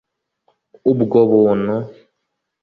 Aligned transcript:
Ubwo 0.91 1.19
buntu’ 1.31 1.75